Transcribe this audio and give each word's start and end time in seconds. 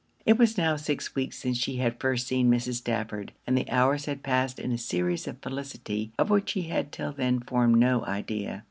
It 0.25 0.39
was 0.39 0.57
now 0.57 0.77
six 0.77 1.13
weeks 1.13 1.37
since 1.37 1.59
she 1.59 1.75
had 1.75 1.99
first 1.99 2.25
seen 2.25 2.49
Mrs. 2.49 2.77
Stafford, 2.77 3.33
and 3.45 3.55
the 3.55 3.69
hours 3.69 4.05
had 4.05 4.23
passed 4.23 4.57
in 4.57 4.71
a 4.71 4.77
series 4.79 5.27
of 5.27 5.37
felicity 5.43 6.11
of 6.17 6.31
which 6.31 6.49
she 6.49 6.63
had 6.63 6.91
'till 6.91 7.11
then 7.11 7.39
formed 7.39 7.77
no 7.77 8.03
idea. 8.05 8.59